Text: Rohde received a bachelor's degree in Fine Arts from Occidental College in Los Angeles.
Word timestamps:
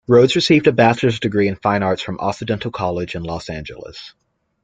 Rohde 0.09 0.33
received 0.33 0.65
a 0.65 0.71
bachelor's 0.71 1.19
degree 1.19 1.47
in 1.47 1.55
Fine 1.55 1.83
Arts 1.83 2.01
from 2.01 2.17
Occidental 2.19 2.71
College 2.71 3.13
in 3.13 3.21
Los 3.21 3.51
Angeles. 3.51 4.15